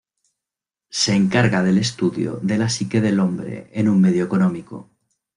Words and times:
Se 0.89 1.13
encarga 1.13 1.61
del 1.61 1.77
estudio 1.77 2.39
de 2.41 2.57
la 2.57 2.69
psique 2.69 3.01
del 3.01 3.19
hombre 3.19 3.69
en 3.73 3.87
un 3.87 4.01
medio 4.01 4.25
económico. 4.25 4.89